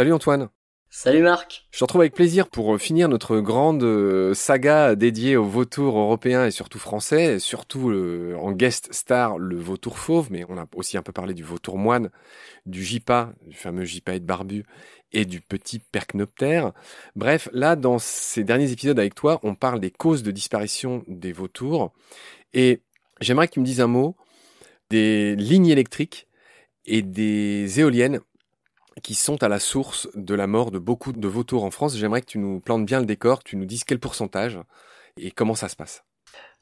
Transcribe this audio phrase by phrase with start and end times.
[0.00, 0.48] Salut Antoine.
[0.88, 1.66] Salut Marc.
[1.70, 5.98] Je te retrouve avec plaisir pour euh, finir notre grande euh, saga dédiée aux vautours
[5.98, 10.64] européens et surtout français, surtout euh, en guest star le vautour fauve, mais on a
[10.74, 12.08] aussi un peu parlé du vautour moine,
[12.64, 14.64] du jipa, du fameux jipaète barbu
[15.12, 16.72] et du petit percnoptère.
[17.14, 21.32] Bref, là, dans ces derniers épisodes avec toi, on parle des causes de disparition des
[21.32, 21.92] vautours
[22.54, 22.80] et
[23.20, 24.16] j'aimerais que tu me dises un mot
[24.88, 26.26] des lignes électriques
[26.86, 28.20] et des éoliennes
[29.02, 31.96] qui sont à la source de la mort de beaucoup de vautours en France.
[31.96, 34.58] J'aimerais que tu nous plantes bien le décor, tu nous dises quel pourcentage
[35.16, 36.04] et comment ça se passe.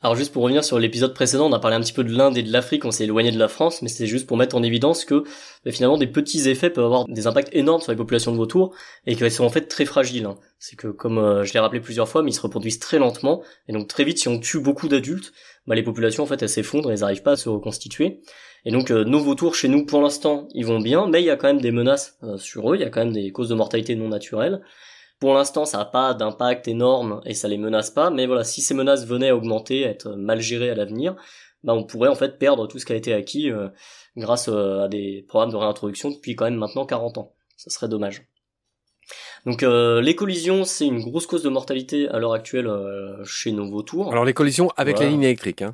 [0.00, 2.38] Alors juste pour revenir sur l'épisode précédent, on a parlé un petit peu de l'Inde
[2.38, 4.62] et de l'Afrique, on s'est éloigné de la France, mais c'est juste pour mettre en
[4.62, 5.24] évidence que
[5.64, 8.72] bah, finalement des petits effets peuvent avoir des impacts énormes sur les populations de vautours
[9.06, 10.26] et qu'elles sont en fait très fragiles.
[10.26, 10.38] Hein.
[10.60, 13.42] C'est que comme euh, je l'ai rappelé plusieurs fois, mais ils se reproduisent très lentement
[13.66, 15.32] et donc très vite si on tue beaucoup d'adultes,
[15.66, 18.20] bah, les populations en fait elles s'effondrent, elles n'arrivent pas à se reconstituer.
[18.64, 21.30] Et donc euh, nos vautours chez nous pour l'instant ils vont bien, mais il y
[21.30, 23.48] a quand même des menaces euh, sur eux, il y a quand même des causes
[23.48, 24.62] de mortalité non naturelles.
[25.20, 28.60] Pour l'instant, ça n'a pas d'impact énorme et ça les menace pas, mais voilà, si
[28.60, 31.16] ces menaces venaient à augmenter, à être mal gérées à l'avenir,
[31.64, 33.68] bah on pourrait en fait perdre tout ce qui a été acquis euh,
[34.16, 37.34] grâce euh, à des programmes de réintroduction depuis quand même maintenant 40 ans.
[37.56, 38.22] Ça serait dommage.
[39.44, 42.70] Donc euh, les collisions, c'est une grosse cause de mortalité à l'heure actuelle
[43.24, 44.12] chez nos vautours.
[44.12, 45.72] Alors les collisions avec les lignes électriques, hein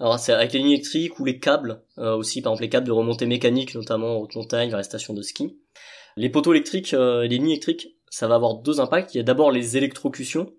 [0.00, 2.92] alors c'est avec les lignes électriques ou les câbles aussi, par exemple les câbles de
[2.92, 5.58] remontée mécanique, notamment en haute montagne, vers les stations de ski.
[6.16, 9.14] Les poteaux électriques et les lignes électriques, ça va avoir deux impacts.
[9.14, 10.52] Il y a d'abord les électrocutions.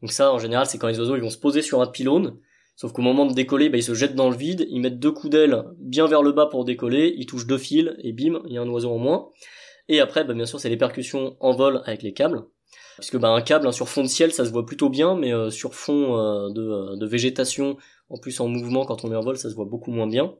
[0.00, 2.38] Donc ça, en général, c'est quand les oiseaux ils vont se poser sur un pylône.
[2.76, 5.12] Sauf qu'au moment de décoller, bah, ils se jettent dans le vide, ils mettent deux
[5.12, 8.54] coups d'aile bien vers le bas pour décoller, ils touchent deux fils et bim, il
[8.54, 9.28] y a un oiseau en moins.
[9.88, 12.44] Et après, bah, bien sûr, c'est les percussions en vol avec les câbles.
[12.98, 15.32] Puisque bah, un câble hein, sur fond de ciel, ça se voit plutôt bien, mais
[15.32, 17.76] euh, sur fond euh, de, euh, de, végétation,
[18.08, 20.34] en plus en mouvement quand on est en vol, ça se voit beaucoup moins bien.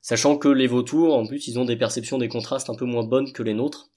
[0.00, 3.04] Sachant que les vautours, en plus, ils ont des perceptions des contrastes un peu moins
[3.04, 3.90] bonnes que les nôtres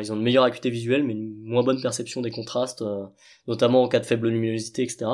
[0.00, 3.04] ils ont une meilleure acuité visuelle, mais une moins bonne perception des contrastes, euh,
[3.46, 5.04] notamment en cas de faible luminosité, etc.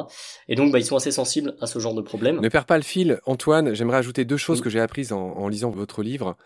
[0.49, 2.41] Et donc, bah, ils sont assez sensibles à ce genre de problème.
[2.41, 3.75] Ne perds pas le fil, Antoine.
[3.75, 6.37] J'aimerais ajouter deux choses que j'ai apprises en, lisant votre livre.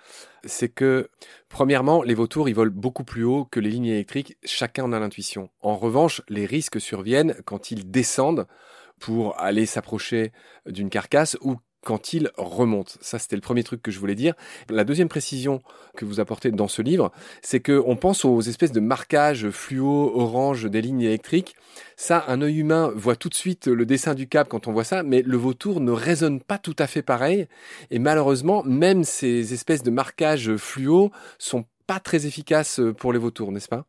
[0.45, 1.11] C'est que,
[1.49, 4.37] premièrement, les vautours, ils volent beaucoup plus haut que les lignes électriques.
[4.45, 5.51] Chacun en a l'intuition.
[5.61, 8.47] En revanche, les risques surviennent quand ils descendent
[9.03, 10.33] pour aller s'approcher
[10.67, 12.97] d'une carcasse ou quand il remonte.
[13.01, 14.35] Ça, c'était le premier truc que je voulais dire.
[14.71, 15.61] La deuxième précision
[15.97, 17.11] que vous apportez dans ce livre,
[17.43, 21.57] c'est que on pense aux espèces de marquages fluo, orange des lignes électriques.
[21.97, 24.85] Ça, un œil humain voit tout de suite le dessin du câble quand on voit
[24.85, 27.49] ça, mais le vautour ne résonne pas tout à fait pareil.
[27.91, 33.51] Et malheureusement, même ces espèces de marquages fluo sont pas très efficaces pour les vautours,
[33.51, 33.85] n'est-ce pas?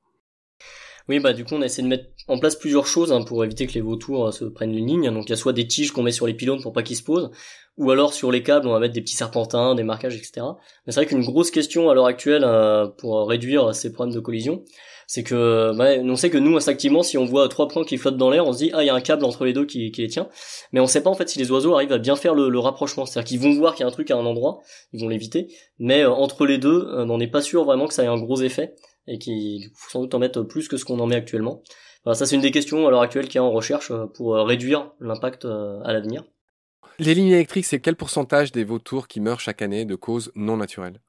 [1.09, 3.43] Oui, bah du coup on a essayé de mettre en place plusieurs choses hein, pour
[3.43, 5.11] éviter que les vautours euh, se prennent une ligne.
[5.11, 6.95] Donc il y a soit des tiges qu'on met sur les pylônes pour pas qu'ils
[6.95, 7.29] se posent,
[7.77, 10.45] ou alors sur les câbles on va mettre des petits serpentins, des marquages, etc.
[10.85, 14.21] Mais c'est vrai qu'une grosse question à l'heure actuelle euh, pour réduire ces problèmes de
[14.21, 14.63] collision,
[15.07, 18.15] c'est que bah, on sait que nous instinctivement si on voit trois points qui flottent
[18.15, 19.91] dans l'air, on se dit ah il y a un câble entre les deux qui,
[19.91, 20.29] les tient,
[20.71, 23.05] mais on sait pas en fait si les oiseaux arrivent à bien faire le, rapprochement,
[23.05, 24.61] c'est-à-dire qu'ils vont voir qu'il y a un truc à un endroit,
[24.93, 25.47] ils vont l'éviter,
[25.79, 28.41] mais euh, entre les deux, on n'est pas sûr vraiment que ça ait un gros
[28.41, 28.73] effet
[29.07, 31.61] et qui faut sans doute en mettre plus que ce qu'on en met actuellement.
[32.05, 34.35] ça c'est une des questions à l'heure actuelle qu'il y a en recherche euh, pour
[34.35, 36.23] euh, réduire l'impact euh, à l'avenir.
[36.99, 40.57] Les lignes électriques, c'est quel pourcentage des vautours qui meurent chaque année de causes non
[40.57, 41.01] naturelles?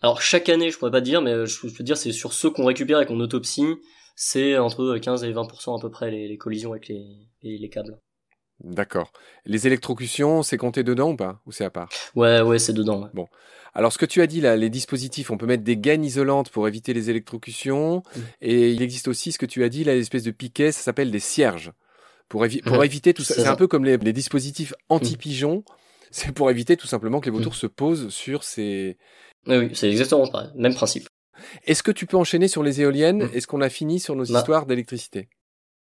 [0.00, 2.64] Alors chaque année, je pourrais pas dire, mais je peux dire c'est sur ceux qu'on
[2.64, 3.76] récupère et qu'on autopsie,
[4.16, 7.96] c'est entre 15 et 20% à peu près les, collisions avec les, les câbles.
[8.62, 9.12] D'accord.
[9.44, 11.40] Les électrocutions, c'est compté dedans ou pas?
[11.46, 11.88] Ou c'est à part?
[12.14, 13.08] Ouais, ouais, c'est dedans.
[13.12, 13.26] Bon.
[13.74, 16.50] Alors, ce que tu as dit là, les dispositifs, on peut mettre des gaines isolantes
[16.50, 18.02] pour éviter les électrocutions.
[18.14, 18.20] Mm.
[18.42, 21.10] Et il existe aussi ce que tu as dit là, l'espèce de piquet, ça s'appelle
[21.10, 21.72] des cierges.
[22.28, 23.34] Pour, pour éviter tout ça.
[23.34, 25.64] C'est un peu comme les, dispositifs anti-pigeons.
[26.10, 27.56] C'est pour éviter tout simplement que les vautours mm.
[27.56, 28.98] se posent sur ces.
[29.46, 30.50] Oui, oui c'est exactement pareil.
[30.54, 31.08] Même principe.
[31.66, 33.24] Est-ce que tu peux enchaîner sur les éoliennes?
[33.24, 33.30] Mm.
[33.32, 34.38] Est-ce qu'on a fini sur nos bah.
[34.38, 35.30] histoires d'électricité?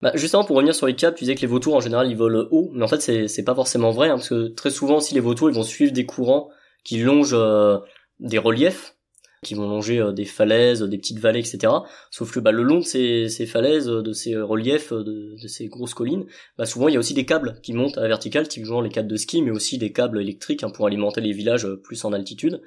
[0.02, 2.16] Bah justement pour revenir sur les câbles, tu disais que les vautours en général ils
[2.16, 4.96] volent haut, mais en fait c'est c'est pas forcément vrai hein, parce que très souvent
[4.96, 6.48] aussi les vautours ils vont suivre des courants
[6.84, 7.78] qui longent euh,
[8.18, 8.96] des reliefs,
[9.42, 11.72] qui vont longer euh, des falaises, des petites vallées, etc.
[12.10, 16.26] Sauf que bah, le long de ces, falaises, de ces reliefs, de, ces grosses collines,
[16.58, 18.90] bah, souvent il y a aussi des câbles qui montent à la verticale, typiquement les
[18.90, 22.04] câbles de ski, mais aussi des câbles électriques hein, pour alimenter les villages euh, plus
[22.04, 22.60] en altitude.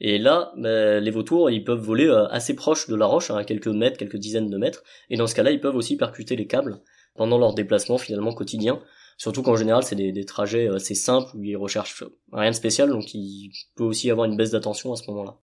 [0.00, 3.36] Et là, bah, les vautours, ils peuvent voler euh, assez proche de la roche, hein,
[3.36, 4.82] à quelques mètres, quelques dizaines de mètres.
[5.10, 6.80] Et dans ce cas-là, ils peuvent aussi percuter les câbles
[7.14, 8.80] pendant leur déplacement finalement quotidien.
[9.16, 12.90] Surtout qu'en général, c'est des, des, trajets assez simples où ils recherchent rien de spécial,
[12.90, 15.38] donc il peut aussi avoir une baisse d'attention à ce moment-là.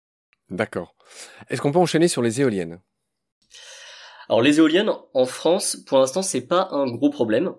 [0.50, 0.96] D'accord.
[1.48, 2.80] Est-ce qu'on peut enchaîner sur les éoliennes?
[4.28, 7.52] Alors les éoliennes, en France, pour l'instant, c'est pas un gros problème.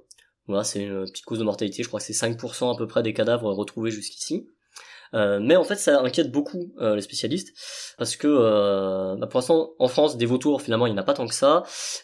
[0.48, 3.04] Voilà, c'est une petite cause de mortalité, je crois que c'est 5% à peu près
[3.04, 4.48] des cadavres retrouvés jusqu'ici.
[5.13, 7.54] Euh, mais en fait, ça inquiète beaucoup euh, les spécialistes
[7.98, 11.06] parce que euh, bah, pour l'instant, en France, des vautours finalement, il n'y en a
[11.06, 11.63] pas tant que ça,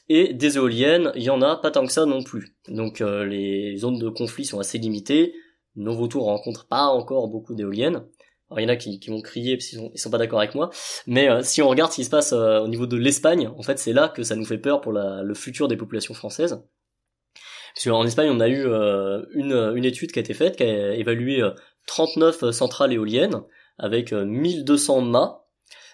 [0.10, 2.56] et des éoliennes, il y en a pas tant que ça non plus.
[2.68, 5.34] Donc les zones de conflit sont assez limitées.
[5.76, 8.04] Nos vautours rencontrent pas encore beaucoup d'éoliennes.
[8.50, 10.56] Alors, il y en a qui, vont crier parce qu'ils sont, sont pas d'accord avec
[10.56, 10.70] moi,
[11.06, 13.92] mais si on regarde ce qui se passe au niveau de l'Espagne, en fait, c'est
[13.92, 16.64] là que ça nous fait peur pour le futur des populations françaises.
[17.76, 18.66] Parce qu'en Espagne, on a eu
[19.34, 21.44] une, une étude qui a été faite, qui a évalué
[21.88, 23.42] 39 centrales éoliennes
[23.80, 25.44] avec 1200 euh, mâts.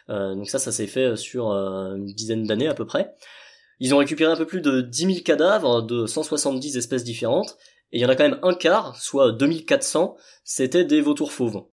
[0.10, 3.16] Euh, donc ça, ça s'est fait sur euh, une dizaine d'années à peu près.
[3.80, 7.58] Ils ont récupéré un peu plus de 10 000 cadavres de 170 espèces différentes,
[7.92, 11.66] et il y en a quand même un quart, soit 2400, c'était des vautours fauves.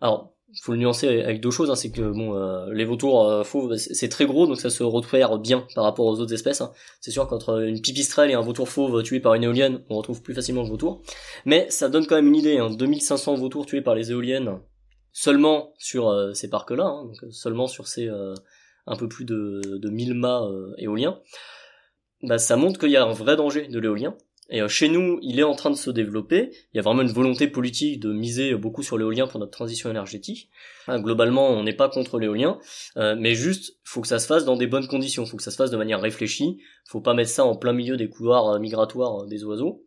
[0.00, 3.42] Alors, faut le nuancer avec deux choses, hein, c'est que bon, euh, les vautours euh,
[3.42, 6.60] fauves, bah, c'est très gros, donc ça se repère bien par rapport aux autres espèces.
[6.60, 6.72] Hein.
[7.00, 10.22] C'est sûr qu'entre une pipistrelle et un vautour fauve tué par une éolienne, on retrouve
[10.22, 11.02] plus facilement le vautour.
[11.46, 14.58] Mais ça donne quand même une idée, hein, 2500 vautours tués par les éoliennes
[15.12, 18.10] seulement sur euh, ces parcs-là, hein, seulement sur ces
[18.88, 21.20] un peu plus de, de 1000 mâts éoliens.
[22.22, 24.16] Bah, ça montre qu'il y a un vrai danger de l'éolien.
[24.50, 26.50] Et euh, chez nous, il est en train de se développer.
[26.72, 29.90] Il y a vraiment une volonté politique de miser beaucoup sur l'éolien pour notre transition
[29.90, 30.50] énergétique.
[30.88, 32.58] globalement, on n'est pas contre l'éolien,
[32.96, 35.24] euh, mais juste, faut que ça se fasse dans des bonnes conditions.
[35.26, 36.58] Faut que ça se fasse de manière réfléchie.
[36.86, 39.84] Faut pas mettre ça en plein milieu des couloirs euh, migratoires des oiseaux.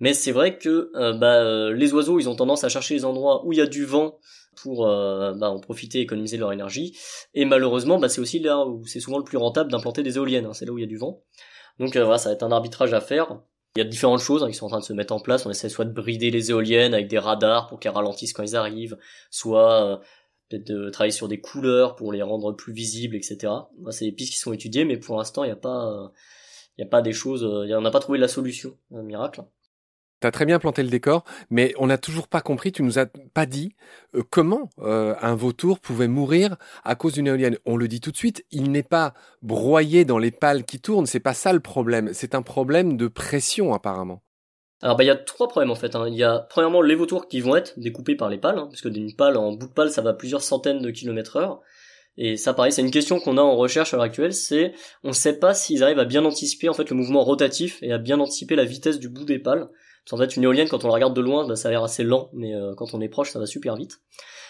[0.00, 3.52] Mais c'est vrai que bah, les oiseaux, ils ont tendance à chercher les endroits où
[3.52, 4.20] il y a du vent
[4.62, 6.96] pour bah, en profiter et économiser leur énergie.
[7.34, 10.46] Et malheureusement, bah, c'est aussi là où c'est souvent le plus rentable d'implanter des éoliennes.
[10.46, 10.52] Hein.
[10.52, 11.24] C'est là où il y a du vent.
[11.80, 13.40] Donc voilà, ça va être un arbitrage à faire.
[13.78, 15.46] Il y a différentes choses hein, qui sont en train de se mettre en place.
[15.46, 18.56] On essaie soit de brider les éoliennes avec des radars pour qu'elles ralentissent quand ils
[18.56, 18.98] arrivent,
[19.30, 19.96] soit euh,
[20.48, 23.52] peut-être de travailler sur des couleurs pour les rendre plus visibles, etc.
[23.90, 26.12] c'est des pistes qui sont étudiées, mais pour l'instant, il n'y a pas,
[26.76, 29.44] il n'y a pas des choses, euh, on n'a pas trouvé la solution, un miracle.
[30.20, 33.06] T'as très bien planté le décor, mais on n'a toujours pas compris, tu nous as
[33.06, 33.76] pas dit
[34.16, 37.58] euh, comment euh, un vautour pouvait mourir à cause d'une éolienne.
[37.66, 41.06] On le dit tout de suite, il n'est pas broyé dans les pales qui tournent,
[41.06, 44.22] c'est pas ça le problème, c'est un problème de pression apparemment.
[44.82, 45.94] Alors bah il y a trois problèmes en fait.
[45.96, 46.06] Hein.
[46.08, 48.80] Il y a premièrement les vautours qui vont être découpés par les pales, hein, parce
[48.80, 51.60] que d'une pale en bout de pale ça va plusieurs centaines de kilomètres heure.
[52.16, 54.72] Et ça pareil, c'est une question qu'on a en recherche à l'heure actuelle, c'est
[55.04, 57.92] on ne sait pas s'ils arrivent à bien anticiper en fait le mouvement rotatif et
[57.92, 59.68] à bien anticiper la vitesse du bout des pales.
[60.12, 62.04] En fait, une éolienne, quand on la regarde de loin, bah, ça a l'air assez
[62.04, 64.00] lent, mais euh, quand on est proche, ça va super vite.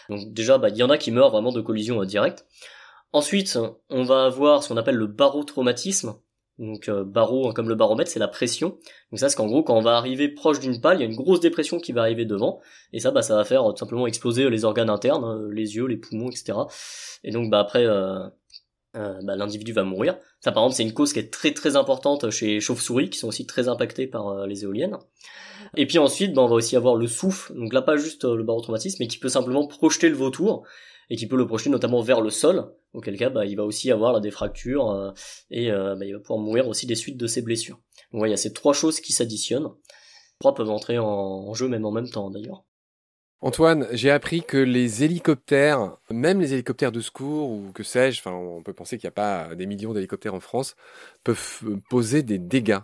[0.09, 2.47] Donc déjà, bah, il y en a qui meurent vraiment de collision euh, directe.
[3.13, 3.59] Ensuite,
[3.89, 6.15] on va avoir ce qu'on appelle le barotraumatisme.
[6.59, 8.79] Donc euh, barreau, hein, comme le baromètre, c'est la pression.
[9.11, 11.07] Donc ça, c'est qu'en gros, quand on va arriver proche d'une pale, il y a
[11.07, 12.61] une grosse dépression qui va arriver devant,
[12.93, 15.87] et ça, bah, ça va faire tout simplement exploser les organes internes, hein, les yeux,
[15.87, 16.59] les poumons, etc.
[17.23, 17.87] Et donc, bah, après,
[18.95, 20.19] bah, l'individu va mourir.
[20.41, 23.29] Ça, par exemple, c'est une cause qui est très très importante chez chauves-souris, qui sont
[23.29, 24.99] aussi très impactés par les éoliennes.
[25.77, 28.37] Et puis ensuite, ben, on va aussi avoir le souffle, donc là pas juste euh,
[28.37, 30.65] le barotraumatisme, mais qui peut simplement projeter le vautour,
[31.11, 33.91] et qui peut le projeter notamment vers le sol, auquel cas bah, il va aussi
[33.91, 35.11] avoir des fractures, euh,
[35.51, 37.81] et euh, bah, il va pouvoir mourir aussi des suites de ses blessures.
[38.13, 39.69] Donc il y a ces trois choses qui s'additionnent.
[40.41, 42.65] Trois peuvent entrer en, jeu même en même temps d'ailleurs.
[43.41, 48.33] Antoine, j'ai appris que les hélicoptères, même les hélicoptères de secours ou que sais-je, enfin
[48.33, 50.75] on peut penser qu'il n'y a pas des millions d'hélicoptères en France,
[51.23, 52.81] peuvent poser des dégâts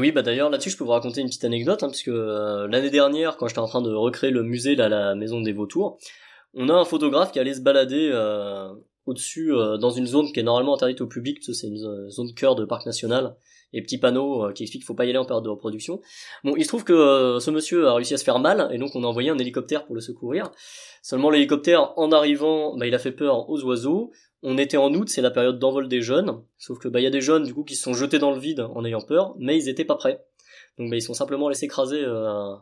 [0.00, 2.66] oui, bah d'ailleurs là-dessus je peux vous raconter une petite anecdote, hein, parce que euh,
[2.68, 5.98] l'année dernière, quand j'étais en train de recréer le musée là, la maison des vautours,
[6.54, 8.72] on a un photographe qui allait se balader euh,
[9.06, 12.34] au-dessus euh, dans une zone qui est normalement interdite au public, parce c'est une zone
[12.34, 13.36] cœur de parc national,
[13.74, 16.00] et petit panneau qui explique qu'il faut pas y aller en période de reproduction.
[16.44, 18.94] Bon, il se trouve que ce monsieur a réussi à se faire mal, et donc
[18.94, 20.50] on a envoyé un hélicoptère pour le secourir.
[21.02, 24.12] Seulement l'hélicoptère, en arrivant, bah, il a fait peur aux oiseaux.
[24.44, 27.06] On était en août, c'est la période d'envol des jeunes, sauf que bah il y
[27.06, 29.36] a des jeunes du coup qui se sont jetés dans le vide en ayant peur,
[29.38, 30.24] mais ils étaient pas prêts.
[30.78, 32.54] Donc bah ils sont simplement laissés écraser euh,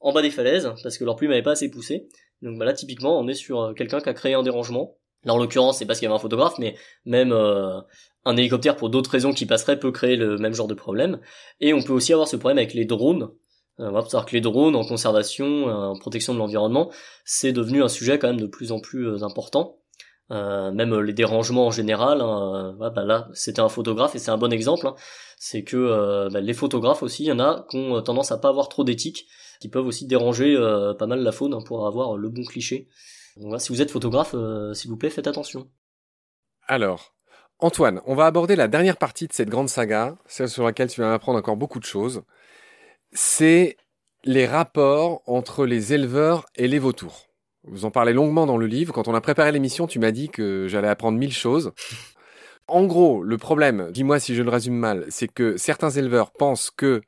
[0.00, 2.08] en bas des falaises parce que leur plume n'avait pas assez poussé.
[2.40, 4.96] Donc bah là typiquement on est sur euh, quelqu'un qui a créé un dérangement.
[5.24, 7.80] Là en l'occurrence c'est parce qu'il y avait un photographe, mais même euh,
[8.24, 11.18] un hélicoptère pour d'autres raisons qui passerait peut créer le même genre de problème.
[11.60, 13.30] Et on peut aussi avoir ce problème avec les drones.
[13.78, 16.92] on va savoir que les drones en conservation, en protection de l'environnement,
[17.24, 19.78] c'est devenu un sujet quand même de plus en plus important.
[20.30, 22.20] Euh, même les dérangements en général.
[22.20, 24.86] Hein, euh, bah là, c'était un photographe et c'est un bon exemple.
[24.86, 24.94] Hein.
[25.38, 28.38] c'est que euh, bah, les photographes aussi, il y en a qui ont tendance à
[28.38, 29.26] pas avoir trop d'éthique,
[29.60, 30.56] qui peuvent aussi déranger
[30.98, 32.88] pas mal la faune hein, pour avoir le bon cliché.
[33.36, 34.34] Donc, si vous êtes photographe,
[34.74, 35.68] s'il vous plaît, faites attention.
[36.66, 37.14] Alors,
[37.60, 41.00] Antoine, on va aborder la dernière partie de cette grande saga, celle sur laquelle tu
[41.00, 42.22] vas apprendre encore beaucoup de choses.
[43.12, 43.76] C'est
[44.24, 47.27] les rapports entre les éleveurs et les vautours.
[47.64, 48.92] Vous en parlez longuement dans le livre.
[48.92, 51.72] Quand on a préparé l'émission, tu m'as dit que j'allais apprendre mille choses.
[52.68, 56.70] En gros, le problème, dis-moi si je le résume mal, c'est que certains éleveurs pensent
[56.70, 57.00] que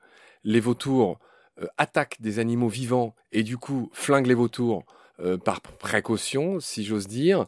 [0.42, 1.18] les vautours
[1.60, 4.84] euh, attaquent des animaux vivants et du coup flinguent les vautours
[5.22, 7.44] euh, par précaution, si j'ose dire.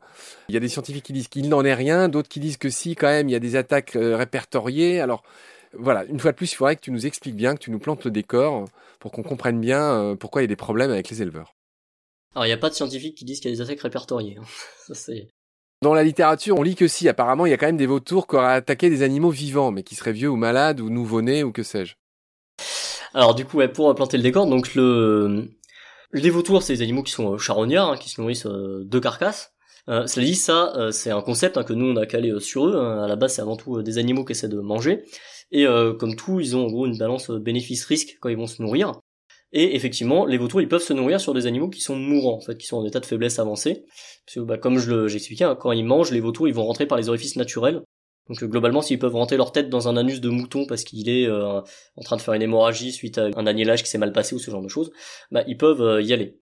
[0.49, 2.69] Il y a des scientifiques qui disent qu'il n'en est rien, d'autres qui disent que
[2.69, 5.01] si, quand même, il y a des attaques euh, répertoriées.
[5.01, 5.23] Alors,
[5.73, 7.79] voilà, une fois de plus, il faudrait que tu nous expliques bien, que tu nous
[7.79, 8.67] plantes le décor
[9.01, 11.55] pour qu'on comprenne bien pourquoi il y a des problèmes avec les éleveurs.
[12.35, 14.39] Alors, il n'y a pas de scientifiques qui disent qu'il y a des attaques répertoriées.
[14.41, 14.45] Hein.
[14.95, 15.13] Ça,
[15.83, 18.27] Dans la littérature, on lit que si, apparemment, il y a quand même des vautours
[18.27, 21.53] qui auraient attaqué des animaux vivants, mais qui seraient vieux ou malades ou nouveau-nés ou
[21.53, 21.95] que sais-je.
[23.15, 25.51] Alors du coup, ouais, pour planter le décor, donc le
[26.13, 28.99] les vautours, c'est des animaux qui sont euh, charognards, hein, qui se nourrissent euh, de
[28.99, 29.53] carcasses.
[29.89, 32.67] Euh, cela dit, ça, euh, c'est un concept hein, que nous on a calé sur
[32.69, 32.77] eux.
[32.77, 33.03] Hein.
[33.05, 35.05] À la base, c'est avant tout des animaux qui essaient de manger.
[35.55, 35.67] Et
[35.99, 38.95] comme tout, ils ont en gros une balance bénéfice-risque quand ils vont se nourrir.
[39.53, 42.41] Et effectivement, les vautours, ils peuvent se nourrir sur des animaux qui sont mourants, en
[42.41, 43.85] fait, qui sont en état de faiblesse avancée.
[44.27, 46.87] Parce que, bah, comme je j'expliquais, hein, quand ils mangent, les vautours, ils vont rentrer
[46.87, 47.83] par les orifices naturels.
[48.29, 51.29] Donc globalement, s'ils peuvent rentrer leur tête dans un anus de mouton parce qu'il est
[51.29, 54.39] en train de faire une hémorragie suite à un agnellage qui s'est mal passé ou
[54.39, 54.93] ce genre de choses,
[55.33, 56.39] bah ils peuvent y aller.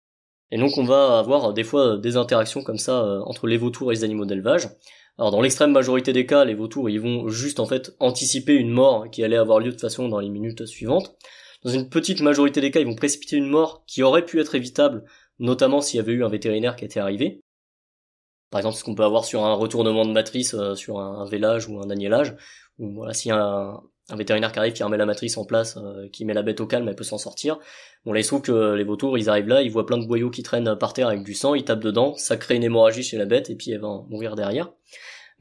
[0.52, 3.92] Et donc on va avoir des fois des interactions comme ça euh, entre les vautours
[3.92, 4.68] et les animaux d'élevage.
[5.18, 8.70] Alors dans l'extrême majorité des cas, les vautours ils vont juste en fait anticiper une
[8.70, 11.16] mort qui allait avoir lieu de toute façon dans les minutes suivantes.
[11.62, 14.54] Dans une petite majorité des cas, ils vont précipiter une mort qui aurait pu être
[14.54, 15.04] évitable,
[15.38, 17.42] notamment s'il y avait eu un vétérinaire qui était arrivé.
[18.50, 21.68] Par exemple, ce qu'on peut avoir sur un retournement de matrice, euh, sur un, vélage
[21.68, 22.34] ou un agnellage,
[22.78, 23.80] ou voilà, si un,
[24.12, 26.66] vétérinaire qui arrive, qui remet la matrice en place, euh, qui met la bête au
[26.66, 27.58] calme, elle peut s'en sortir.
[28.04, 30.42] Bon là il que les vautours ils arrivent là, ils voient plein de boyaux qui
[30.42, 33.26] traînent par terre avec du sang, ils tapent dedans, ça crée une hémorragie chez la
[33.26, 34.72] bête et puis elle va mourir derrière.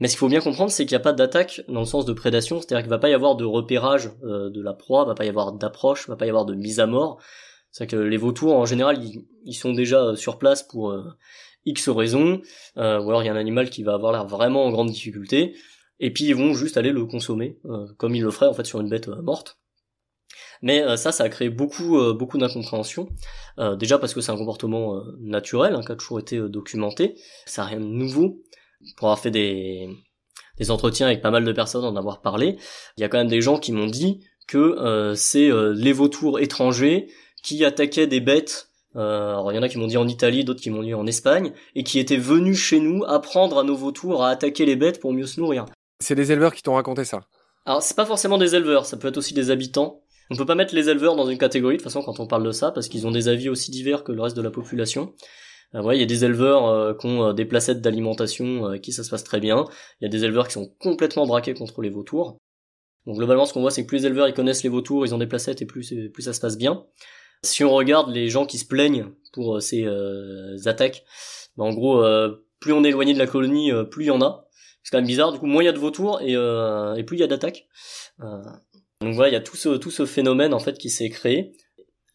[0.00, 2.04] Mais ce qu'il faut bien comprendre c'est qu'il n'y a pas d'attaque dans le sens
[2.04, 5.14] de prédation, c'est-à-dire qu'il va pas y avoir de repérage euh, de la proie, va
[5.14, 7.20] pas y avoir d'approche, va pas y avoir de mise à mort.
[7.70, 9.00] C'est que les vautours en général
[9.44, 10.92] ils, sont déjà euh, sur place pour
[11.66, 12.40] X raisons,
[12.76, 15.54] ou alors il y a un animal qui va avoir l'air vraiment en grande difficulté
[16.00, 18.64] et puis ils vont juste aller le consommer, euh, comme ils le feraient en fait
[18.64, 19.58] sur une bête euh, morte.
[20.62, 23.08] Mais euh, ça, ça a créé beaucoup, beaucoup d'incompréhension.
[23.78, 27.16] déjà parce que c'est un comportement naturel, hein, qui a toujours été documenté.
[27.46, 28.42] Ça n'a rien de nouveau.
[28.96, 29.88] Pour avoir fait des,
[30.58, 32.56] des entretiens avec pas mal de personnes, en avoir parlé,
[32.96, 37.08] il y a quand même des gens qui m'ont dit que c'est les vautours étrangers
[37.42, 40.60] qui attaquaient des bêtes alors il y en a qui m'ont dit en Italie, d'autres
[40.60, 44.24] qui m'ont dit en Espagne, et qui étaient venus chez nous apprendre à nos vautours
[44.24, 45.66] à attaquer les bêtes pour mieux se nourrir.
[46.00, 47.20] C'est des éleveurs qui t'ont raconté ça.
[47.66, 50.02] Alors c'est pas forcément des éleveurs, ça peut être aussi des habitants.
[50.30, 52.44] On peut pas mettre les éleveurs dans une catégorie de toute façon quand on parle
[52.44, 55.12] de ça parce qu'ils ont des avis aussi divers que le reste de la population.
[55.74, 58.92] Euh, il y a des éleveurs euh, qui ont euh, des placettes d'alimentation euh, qui
[58.92, 59.64] ça se passe très bien.
[60.00, 62.38] Il y a des éleveurs qui sont complètement braqués contre les vautours.
[63.06, 65.14] Donc globalement ce qu'on voit c'est que plus les éleveurs ils connaissent les vautours, ils
[65.14, 66.84] ont des placettes et plus plus ça se passe bien.
[67.42, 69.86] Si on regarde les gens qui se plaignent pour ces
[70.66, 71.04] attaques,
[71.56, 72.04] ben, en gros
[72.60, 74.46] plus on est éloigné de la colonie, plus il y en a
[74.82, 75.32] c'est quand même bizarre.
[75.32, 77.26] Du coup, moins il y a de vautours et, euh, et plus il y a
[77.26, 77.66] d'attaques.
[78.20, 78.42] Euh,
[79.00, 81.52] donc voilà, il y a tout ce, tout ce phénomène en fait qui s'est créé.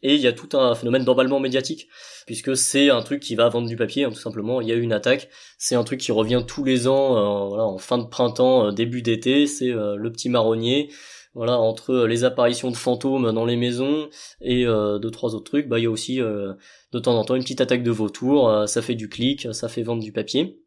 [0.07, 1.87] Et il y a tout un phénomène d'emballement médiatique,
[2.27, 4.61] puisque c'est un truc qui va vendre du papier, hein, tout simplement.
[4.61, 7.47] Il y a eu une attaque, c'est un truc qui revient tous les ans, euh,
[7.47, 9.47] voilà, en fin de printemps, euh, début d'été.
[9.47, 10.91] C'est euh, le petit marronnier,
[11.33, 14.07] voilà, entre les apparitions de fantômes dans les maisons
[14.41, 15.67] et deux trois autres trucs.
[15.67, 18.69] Bah, il y a aussi de temps en temps une petite attaque de vautours.
[18.69, 20.64] ça fait du clic, ça fait vendre du papier.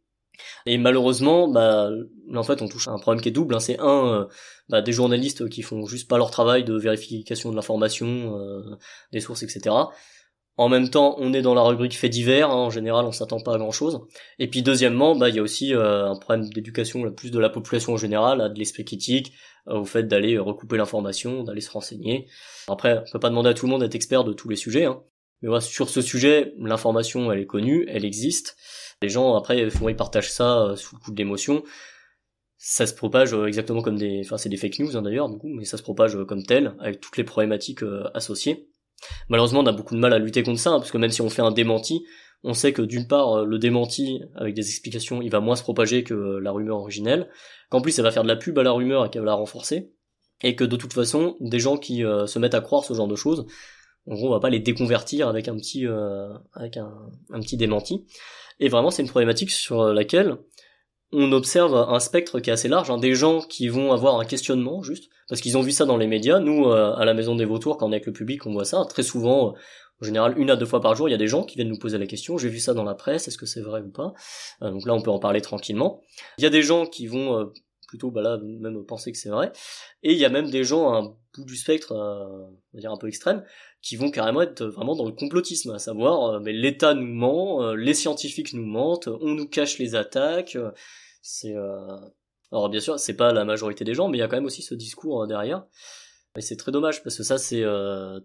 [0.66, 1.90] Et malheureusement, bah,
[2.34, 3.54] en fait, on touche à un problème qui est double.
[3.54, 3.60] Hein.
[3.60, 4.24] C'est un, euh,
[4.68, 8.76] bah, des journalistes qui font juste pas leur travail de vérification de l'information, euh,
[9.12, 9.74] des sources, etc.
[10.56, 12.50] En même temps, on est dans la rubrique fait divers.
[12.50, 12.56] Hein.
[12.56, 14.00] En général, on s'attend pas à grand chose.
[14.38, 17.48] Et puis, deuxièmement, bah, il y a aussi euh, un problème d'éducation, plus de la
[17.48, 19.32] population en général, à de l'esprit critique,
[19.66, 22.26] au fait d'aller recouper l'information, d'aller se renseigner.
[22.68, 24.86] Après, on peut pas demander à tout le monde d'être expert de tous les sujets.
[24.86, 25.02] Hein.
[25.42, 28.56] Mais voilà, sur ce sujet, l'information, elle est connue, elle existe.
[29.00, 31.62] Les gens, après, ils partagent ça euh, sous le coup de.
[32.56, 34.22] Ça se propage euh, exactement comme des...
[34.24, 36.74] Enfin, c'est des fake news hein, d'ailleurs, du mais ça se propage euh, comme tel,
[36.80, 38.68] avec toutes les problématiques associées.
[39.28, 41.22] Malheureusement, on a beaucoup de mal à lutter contre ça, hein, parce que même si
[41.22, 42.04] on fait un démenti,
[42.42, 46.02] on sait que d'une part, le démenti, avec des explications, il va moins se propager
[46.02, 47.30] que la rumeur originelle,
[47.70, 49.34] qu'en plus, ça va faire de la pub à la rumeur et qu'elle va la
[49.34, 49.92] renforcer,
[50.42, 53.16] et que de toute façon, des gens qui se mettent à croire ce genre de
[53.16, 53.46] choses,
[54.08, 55.86] en gros, on va pas les déconvertir avec un petit,
[56.54, 58.06] avec un, petit démenti.
[58.60, 60.38] Et vraiment, c'est une problématique sur laquelle
[61.12, 64.24] on observe un spectre qui est assez large, hein, des gens qui vont avoir un
[64.24, 66.38] questionnement juste, parce qu'ils ont vu ça dans les médias.
[66.38, 68.64] Nous, euh, à la Maison des Vautours, quand on est avec le public, on voit
[68.64, 68.84] ça.
[68.88, 69.54] Très souvent,
[70.00, 71.68] en général, une à deux fois par jour, il y a des gens qui viennent
[71.68, 73.90] nous poser la question, j'ai vu ça dans la presse, est-ce que c'est vrai ou
[73.90, 74.12] pas?
[74.62, 76.02] Euh, Donc là, on peut en parler tranquillement.
[76.38, 77.44] Il y a des gens qui vont euh,
[77.88, 79.50] plutôt, bah là, même penser que c'est vrai.
[80.04, 82.92] Et il y a même des gens à un bout du spectre, on va dire
[82.92, 83.42] un peu extrême,
[83.82, 87.62] qui vont carrément être vraiment dans le complotisme, à savoir euh, mais l'État nous ment,
[87.62, 90.56] euh, les scientifiques nous mentent, on nous cache les attaques.
[90.56, 90.70] Euh,
[91.22, 91.54] c'est
[92.50, 94.46] alors bien sûr c'est pas la majorité des gens, mais il y a quand même
[94.46, 95.66] aussi ce discours derrière.
[96.36, 97.64] Et c'est très dommage parce que ça c'est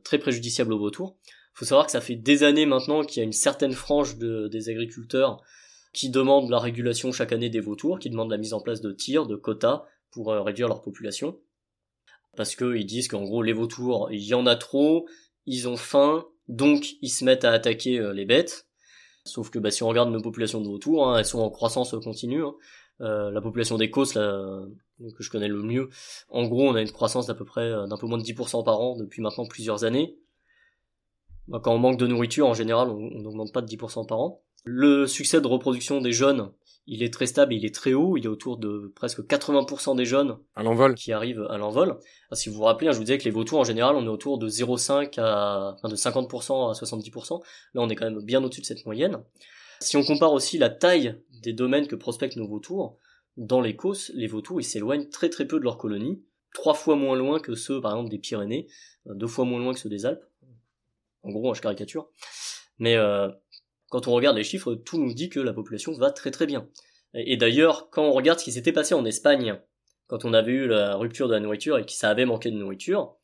[0.03, 1.17] très préjudiciable aux vautours.
[1.53, 4.47] Faut savoir que ça fait des années maintenant qu'il y a une certaine frange de,
[4.47, 5.41] des agriculteurs
[5.93, 8.91] qui demandent la régulation chaque année des vautours, qui demandent la mise en place de
[8.91, 11.39] tirs, de quotas pour réduire leur population.
[12.35, 15.07] Parce qu'ils disent qu'en gros les vautours, il y en a trop,
[15.45, 18.67] ils ont faim, donc ils se mettent à attaquer les bêtes.
[19.25, 21.95] Sauf que bah, si on regarde nos populations de vautours, hein, elles sont en croissance
[22.03, 22.43] continue.
[22.43, 22.55] Hein.
[23.01, 25.89] Euh, la population d'Écosse, que je connais le mieux,
[26.29, 28.63] en gros, on a une croissance d'à peu près euh, d'un peu moins de 10%
[28.63, 30.17] par an depuis maintenant plusieurs années.
[31.47, 34.41] Bah, quand on manque de nourriture, en général, on n'augmente pas de 10% par an.
[34.63, 36.51] Le succès de reproduction des jeunes,
[36.87, 40.05] il est très stable, il est très haut, il est autour de presque 80% des
[40.05, 41.97] jeunes à l'envol qui arrivent à l'envol.
[42.31, 44.05] Ah, si vous vous rappelez, hein, je vous disais que les vautours en général, on
[44.05, 47.41] est autour de 0,5 à enfin de 50% à 70%.
[47.73, 49.21] Là, on est quand même bien au-dessus de cette moyenne.
[49.79, 52.97] Si on compare aussi la taille des domaines que prospectent nos vautours,
[53.35, 57.15] dans l'Écosse, les vautours ils s'éloignent très très peu de leur colonie, trois fois moins
[57.15, 58.67] loin que ceux par exemple des Pyrénées,
[59.07, 60.23] euh, deux fois moins loin que ceux des Alpes.
[61.23, 62.09] En gros, je caricature.
[62.79, 63.29] Mais euh,
[63.93, 66.67] quand on regarde les chiffres, tout nous dit que la population va très très bien.
[67.13, 69.61] Et, d'ailleurs, quand on regarde ce qui s'était passé en Espagne,
[70.07, 72.57] quand on avait eu la rupture de la nourriture et qu'il ça avait manqué de
[72.57, 73.15] nourriture,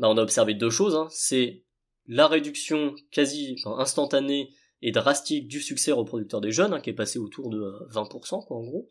[0.00, 0.96] bah on a observé deux choses.
[0.96, 1.06] Hein.
[1.12, 1.62] C'est
[2.08, 4.50] la réduction quasi instantanée
[4.82, 8.56] et drastique du succès reproducteur des jeunes, hein, qui est passé autour de 20%, quoi,
[8.56, 8.90] en gros,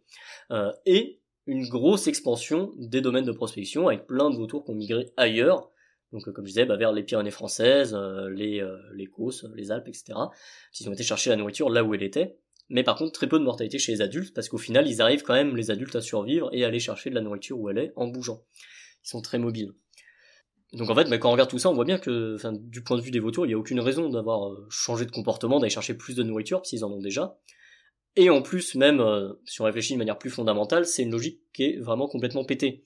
[0.51, 4.75] euh, et une grosse expansion des domaines de prospection, avec plein de vautours qui ont
[4.75, 5.69] migré ailleurs,
[6.11, 9.71] donc euh, comme je disais, bah, vers les Pyrénées françaises, euh, les, les Causses, les
[9.71, 10.13] Alpes, etc.,
[10.79, 12.37] ils ont été chercher la nourriture là où elle était,
[12.69, 15.23] mais par contre très peu de mortalité chez les adultes, parce qu'au final, ils arrivent
[15.23, 17.77] quand même, les adultes, à survivre et à aller chercher de la nourriture où elle
[17.77, 18.43] est, en bougeant.
[19.05, 19.73] Ils sont très mobiles.
[20.73, 22.37] Donc en fait, quand on regarde tout ça, on voit bien que,
[22.69, 25.11] du point de vue des vautours, il n'y a aucune raison d'avoir euh, changé de
[25.11, 27.39] comportement, d'aller chercher plus de nourriture, s'ils en ont déjà.
[28.15, 31.41] Et en plus, même, euh, si on réfléchit de manière plus fondamentale, c'est une logique
[31.53, 32.83] qui est vraiment complètement pétée.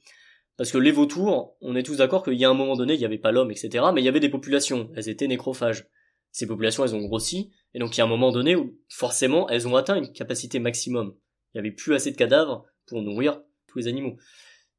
[0.57, 2.99] Parce que les vautours, on est tous d'accord qu'il y a un moment donné, il
[2.99, 5.87] n'y avait pas l'homme, etc., mais il y avait des populations, elles étaient nécrophages.
[6.31, 9.49] Ces populations, elles ont grossi, et donc il y a un moment donné où, forcément,
[9.49, 11.15] elles ont atteint une capacité maximum.
[11.53, 14.17] Il n'y avait plus assez de cadavres pour nourrir tous les animaux.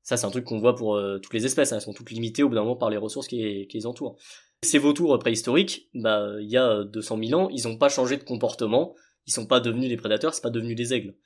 [0.03, 1.73] Ça, c'est un truc qu'on voit pour euh, toutes les espèces.
[1.73, 1.77] Hein.
[1.77, 4.19] Elles sont toutes limitées au bout d'un moment par les ressources qui, les entourent.
[4.63, 8.23] Ces vautours préhistoriques, bah, il y a 200 000 ans, ils n'ont pas changé de
[8.23, 8.95] comportement.
[9.27, 11.17] Ils sont pas devenus des prédateurs, c'est pas devenu des aigles.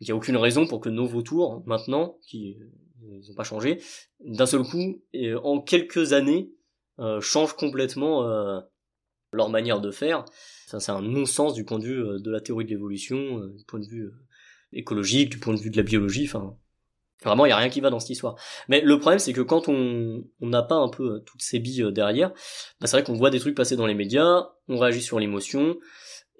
[0.00, 2.64] Il n'y a aucune raison pour que nos vautours, maintenant, qui euh,
[3.02, 3.82] ils ont pas changé,
[4.20, 6.52] d'un seul coup, et en quelques années,
[6.98, 8.60] euh, changent complètement euh,
[9.32, 10.24] leur manière de faire.
[10.66, 13.80] Ça, c'est un non-sens du point de vue de la théorie de l'évolution, du point
[13.80, 14.10] de vue
[14.72, 16.26] écologique, du point de vue de la biologie.
[16.26, 16.56] Enfin,
[17.24, 18.36] Vraiment, il y a rien qui va dans cette histoire.
[18.68, 21.82] Mais le problème, c'est que quand on n'a pas un peu euh, toutes ces billes
[21.82, 22.30] euh, derrière,
[22.80, 25.76] bah, c'est vrai qu'on voit des trucs passer dans les médias, on réagit sur l'émotion,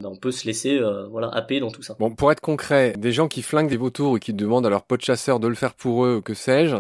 [0.09, 1.97] on peut se laisser euh, voilà happer dans tout ça.
[1.99, 4.85] Bon, pour être concret, des gens qui flinguent des vautours et qui demandent à leur
[4.85, 6.77] pote chasseur de le faire pour eux, que sais-je,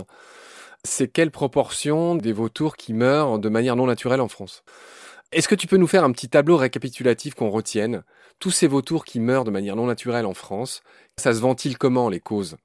[0.85, 4.62] c'est quelle proportion des vautours qui meurent de manière non naturelle en France?
[5.33, 8.02] Est-ce que tu peux nous faire un petit tableau récapitulatif qu'on retienne?
[8.40, 10.83] Tous ces vautours qui meurent de manière non naturelle en France,
[11.16, 12.56] ça se ventile comment les causes?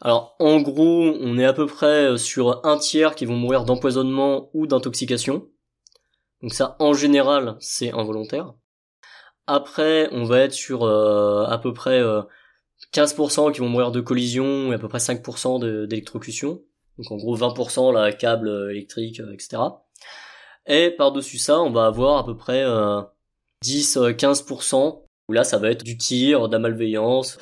[0.00, 3.64] Alors en gros, on est à peu près euh, sur un tiers qui vont mourir
[3.64, 5.48] d'empoisonnement ou d'intoxication.
[6.42, 8.54] Donc ça, en général, c'est involontaire.
[9.46, 12.00] Après, on va être sur euh, à peu près
[12.92, 16.62] 15% euh, qui vont mourir de collision et à peu près 5% d'électrocution.
[16.98, 19.62] Donc en gros 20% la câble électrique, etc.
[20.66, 22.64] Et par-dessus ça, on va avoir à peu près
[23.64, 27.38] 10-15% où là ça va être du tir, de la malveillance,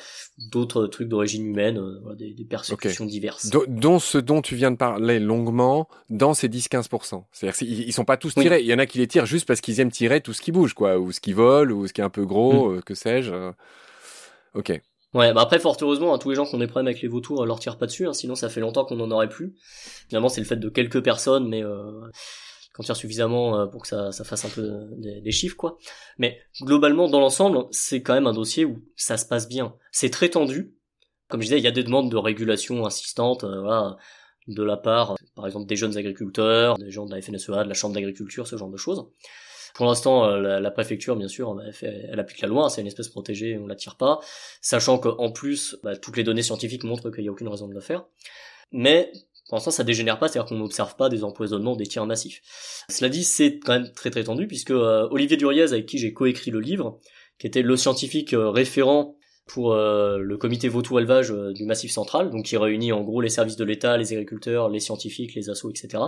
[0.51, 3.49] d'autres trucs d'origine humaine, euh, des, des, persécutions diverses.
[3.67, 7.23] dont ce dont tu viens de parler longuement dans ces 10-15%.
[7.31, 8.61] C'est-à-dire qu'ils ils sont pas tous tirés.
[8.61, 10.51] Il y en a qui les tirent juste parce qu'ils aiment tirer tout ce qui
[10.51, 12.77] bouge, quoi, ou ce qui vole, ou ce qui est un peu gros, mm.
[12.77, 13.31] euh, que sais-je.
[13.31, 13.51] Euh.
[14.55, 14.69] Ok.
[15.13, 17.07] Ouais, bah après, fort heureusement, hein, tous les gens qui ont des problèmes avec les
[17.07, 19.53] vautours, leur tirent pas dessus, hein, sinon ça fait longtemps qu'on en aurait plus.
[20.07, 24.11] Finalement, c'est le fait de quelques personnes, mais quand tire suffisamment euh, pour que ça,
[24.11, 25.77] ça fasse un peu des, chiffres quoi.
[26.17, 29.75] Mais globalement dans l'ensemble, c'est quand même un dossier où ça se passe bien.
[29.91, 30.73] C'est très tendu.
[31.29, 33.97] Comme je disais, il y a des demandes de régulation insistantes, euh, voilà,
[34.47, 37.73] de la part, par exemple, des jeunes agriculteurs, des gens de la FNSEA, de la
[37.73, 39.07] Chambre d'agriculture, ce genre de choses.
[39.73, 43.09] Pour l'instant, euh, la, préfecture, bien sûr, elle, elle, applique la loi, c'est une espèce
[43.09, 44.19] protégée, on la tire pas,
[44.61, 47.73] sachant qu'en plus, bah, toutes les données scientifiques montrent qu'il n'y a aucune raison de
[47.73, 48.05] le faire.
[48.71, 49.11] Mais
[49.53, 52.41] pour l'instant, ça dégénère pas, c'est-à-dire qu'on n'observe pas des empoisonnements, des tirs massifs.
[52.89, 56.11] Cela dit, c'est quand même très très tendu, puisque euh, Olivier Duriez, avec qui j'ai
[56.11, 56.99] coécrit le livre,
[57.37, 62.31] qui était le scientifique euh, référent pour euh, le comité vautour élevage du Massif central,
[62.31, 65.69] donc qui réunit en gros les services de l'État, les agriculteurs, les scientifiques, les assos,
[65.69, 66.01] etc.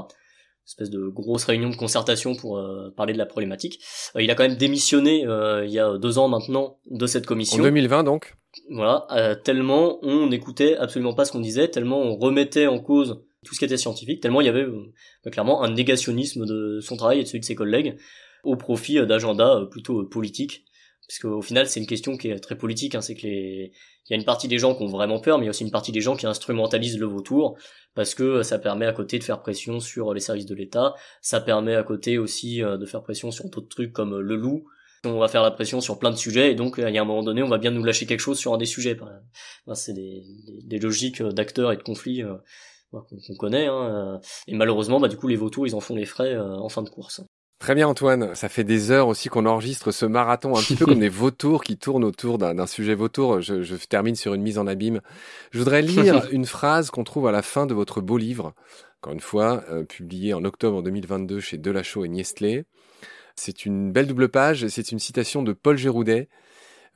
[0.66, 2.60] espèce de grosse réunion de concertation pour
[2.98, 3.80] parler de la problématique.
[4.18, 7.60] il a quand même démissionné il y a deux ans maintenant de cette commission.
[7.60, 8.34] En 2020 donc
[8.72, 13.54] voilà, tellement on n'écoutait absolument pas ce qu'on disait, tellement on remettait en cause tout
[13.54, 14.92] ce qui était scientifique, tellement il y avait euh,
[15.32, 17.96] clairement un négationnisme de son travail et de celui de ses collègues
[18.44, 20.66] au profit euh, d'agendas euh, plutôt politiques.
[21.08, 23.72] Parce qu'au final, c'est une question qui est très politique, hein, c'est que les...
[24.08, 25.52] il y a une partie des gens qui ont vraiment peur, mais il y a
[25.52, 27.56] aussi une partie des gens qui instrumentalisent le vautour,
[27.94, 31.42] parce que ça permet à côté de faire pression sur les services de l'État, ça
[31.42, 34.66] permet à côté aussi de faire pression sur d'autres trucs comme le loup,
[35.04, 37.06] on va faire la pression sur plein de sujets et donc il y a un
[37.06, 38.98] moment donné on va bien nous lâcher quelque chose sur un des sujets
[39.76, 40.24] c'est des,
[40.64, 42.24] des, logiques d'acteurs et de conflits
[42.92, 44.18] qu'on connaît hein, euh,
[44.48, 46.82] et malheureusement bah du coup les vautours ils en font les frais euh, en fin
[46.82, 47.22] de course
[47.58, 50.86] Très bien Antoine, ça fait des heures aussi qu'on enregistre ce marathon un petit peu
[50.86, 53.40] comme des vautours qui tournent autour d'un sujet vautour.
[53.40, 55.00] Je, je, termine sur une mise en abîme.
[55.52, 58.54] Je voudrais lire une phrase qu'on trouve à la fin de votre beau livre,
[59.02, 62.66] encore une fois, publié en octobre 2022 chez Delachaux et Niestlé.
[63.38, 66.28] C'est une belle double page, c'est une citation de Paul Géroudet.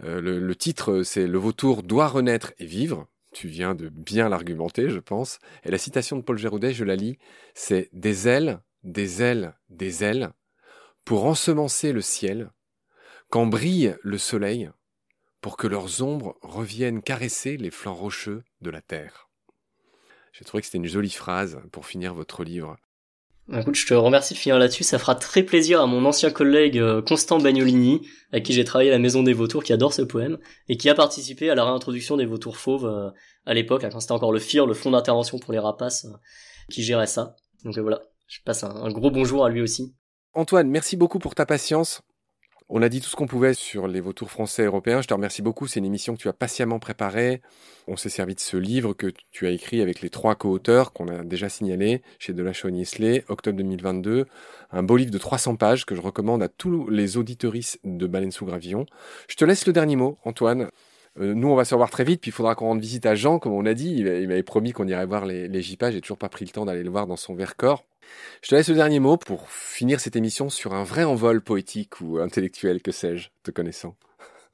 [0.04, 3.08] Euh, le, titre, c'est Le vautour doit renaître et vivre.
[3.31, 5.39] Tu viens de bien l'argumenter, je pense.
[5.63, 7.17] Et la citation de Paul Géroudet, je la lis,
[7.53, 10.31] c'est Des ailes, des ailes, des ailes,
[11.05, 12.51] pour ensemencer le ciel,
[13.29, 14.69] quand brille le soleil,
[15.41, 19.29] pour que leurs ombres reviennent caresser les flancs rocheux de la terre.
[20.33, 22.77] J'ai trouvé que c'était une jolie phrase pour finir votre livre.
[23.51, 24.83] Écoute, je te remercie de finir là-dessus.
[24.83, 28.91] Ça fera très plaisir à mon ancien collègue euh, Constant Bagnolini, avec qui j'ai travaillé
[28.91, 31.65] à la Maison des Vautours, qui adore ce poème, et qui a participé à la
[31.65, 33.09] réintroduction des Vautours Fauves euh,
[33.45, 36.15] à l'époque, quand c'était encore le FIR, le Fonds d'intervention pour les rapaces, euh,
[36.69, 37.35] qui gérait ça.
[37.63, 39.95] Donc voilà, je passe un gros bonjour à lui aussi.
[40.33, 42.01] Antoine, merci beaucoup pour ta patience.
[42.71, 45.01] On a dit tout ce qu'on pouvait sur les vautours français et européens.
[45.01, 45.65] Je te remercie beaucoup.
[45.65, 47.41] C'est une émission que tu as patiemment préparée.
[47.88, 51.08] On s'est servi de ce livre que tu as écrit avec les trois co-auteurs qu'on
[51.08, 54.27] a déjà signalés chez Delachaux Niestlé, octobre 2022.
[54.71, 58.32] Un beau livre de 300 pages que je recommande à tous les auditoristes de Baleine
[58.32, 58.86] sous Gravillon.
[59.27, 60.69] Je te laisse le dernier mot, Antoine.
[61.19, 63.15] Euh, nous, on va se revoir très vite, puis il faudra qu'on rende visite à
[63.15, 63.95] Jean, comme on a dit.
[63.97, 65.91] Il, m'avait promis qu'on irait voir les, JPA.
[65.91, 67.86] J'ai toujours pas pris le temps d'aller le voir dans son Vercors.
[68.41, 72.01] Je te laisse le dernier mot pour finir cette émission sur un vrai envol poétique
[72.01, 73.95] ou intellectuel, que sais-je, te connaissant.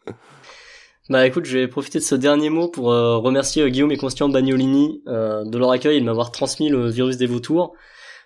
[1.08, 3.96] Bah écoute, je vais profiter de ce dernier mot pour euh, remercier euh, Guillaume et
[3.96, 7.76] Constant Bagnolini de leur accueil et de m'avoir transmis le virus des vautours,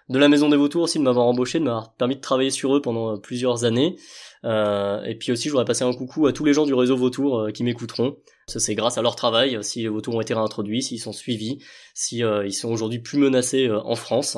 [0.09, 2.75] de la Maison des Vautours aussi de m'avoir embauché, de m'avoir permis de travailler sur
[2.75, 3.95] eux pendant plusieurs années,
[4.43, 7.49] et puis aussi je voudrais passer un coucou à tous les gens du réseau Vautour
[7.53, 8.17] qui m'écouteront.
[8.47, 11.59] Ça c'est grâce à leur travail, si les vautours ont été réintroduits, s'ils sont suivis,
[11.93, 14.37] si sont aujourd'hui plus menacés en France.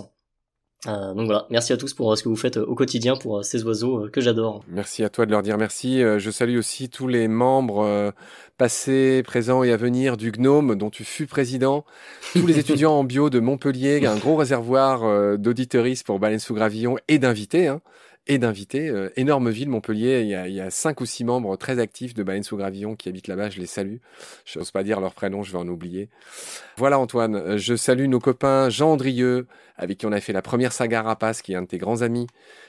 [0.87, 3.15] Euh, donc voilà, merci à tous pour euh, ce que vous faites euh, au quotidien
[3.15, 4.63] pour ces oiseaux que j'adore.
[4.67, 6.01] Merci à toi de leur dire merci.
[6.01, 8.13] Je salue aussi tous les membres
[8.57, 11.85] passés, présents et à venir du Gnome dont tu fus président,
[12.33, 16.97] tous les étudiants en bio de Montpellier, un gros réservoir d'auditeuristes pour Baleine sous Gravillon
[17.07, 17.67] et d'invités.
[17.67, 17.81] Hein
[18.27, 18.89] et d'invités.
[18.89, 20.21] Euh, énorme ville, Montpellier.
[20.21, 23.27] Il y, a, cinq ou six membres très actifs de Baleine sous Gravillon qui habitent
[23.27, 23.49] là-bas.
[23.49, 23.97] Je les salue.
[24.45, 26.09] Je n'ose pas dire leur prénom, je vais en oublier.
[26.77, 27.35] Voilà, Antoine.
[27.35, 31.01] Euh, je salue nos copains Jean Andrieux, avec qui on a fait la première saga
[31.01, 32.27] Rapace, qui est un de tes grands amis.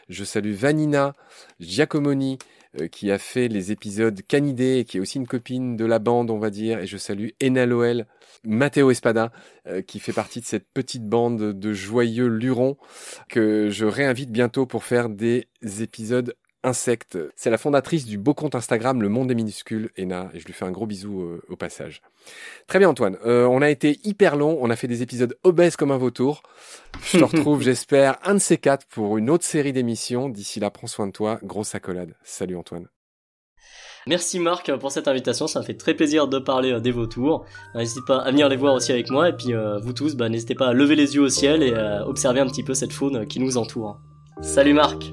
[0.08, 1.12] Je salue Vanina,
[1.60, 2.38] Giacomoni,
[2.80, 6.30] euh, qui a fait les épisodes Canidé qui est aussi une copine de la bande,
[6.30, 6.78] on va dire.
[6.78, 8.06] Et je salue Enaloel,
[8.44, 9.30] Matteo Espada,
[9.66, 12.78] euh, qui fait partie de cette petite bande de joyeux lurons
[13.28, 15.46] que je réinvite bientôt pour faire des
[15.80, 17.18] épisodes insectes.
[17.36, 20.52] C'est la fondatrice du beau compte Instagram Le Monde des Minuscules, Ena, et je lui
[20.52, 22.02] fais un gros bisou euh, au passage.
[22.66, 25.90] Très bien Antoine, on a été hyper long, on a fait des épisodes obèses comme
[25.90, 26.42] un vautour.
[27.04, 30.28] Je te retrouve, j'espère, un de ces quatre pour une autre série d'émissions.
[30.28, 31.38] D'ici là, prends soin de toi.
[31.42, 32.14] Grosse accolade.
[32.22, 32.88] Salut Antoine.
[34.06, 37.44] Merci Marc pour cette invitation, ça me fait très plaisir de parler euh, des vautours.
[37.74, 40.28] N'hésitez pas à venir les voir aussi avec moi et puis euh, vous tous, bah,
[40.28, 42.92] n'hésitez pas à lever les yeux au ciel et à observer un petit peu cette
[42.92, 44.00] faune qui nous entoure.
[44.40, 45.12] Salut Marc